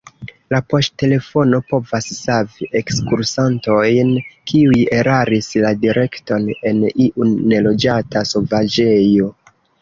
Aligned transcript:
La 0.51 0.59
poŝtelefono 0.73 1.57
povas 1.73 2.07
savi 2.19 2.69
ekskursantojn, 2.79 4.09
kiuj 4.53 4.79
eraris 5.01 5.51
la 5.67 5.75
direkton 5.85 6.49
en 6.71 6.83
iu 7.07 7.29
neloĝata 7.53 8.25
sovaĝejo. 8.33 9.31